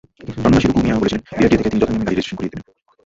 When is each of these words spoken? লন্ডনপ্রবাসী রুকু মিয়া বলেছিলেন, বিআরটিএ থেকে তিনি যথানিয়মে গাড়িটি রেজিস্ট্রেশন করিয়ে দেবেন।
লন্ডনপ্রবাসী 0.25 0.67
রুকু 0.67 0.79
মিয়া 0.85 0.97
বলেছিলেন, 0.99 1.23
বিআরটিএ 1.37 1.59
থেকে 1.59 1.63
তিনি 1.69 1.79
যথানিয়মে 1.81 2.05
গাড়িটি 2.05 2.15
রেজিস্ট্রেশন 2.15 2.37
করিয়ে 2.37 2.51
দেবেন। 2.53 2.63